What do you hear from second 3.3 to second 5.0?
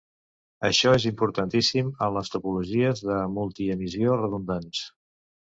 multiemisió redundants.